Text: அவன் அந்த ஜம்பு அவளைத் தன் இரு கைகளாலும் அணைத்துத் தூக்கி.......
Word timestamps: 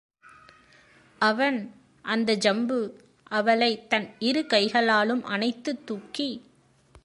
அவன் 1.21 1.59
அந்த 2.05 2.35
ஜம்பு 2.35 2.79
அவளைத் 3.31 3.89
தன் 3.89 4.15
இரு 4.19 4.45
கைகளாலும் 4.45 5.23
அணைத்துத் 5.25 5.85
தூக்கி....... 5.85 6.29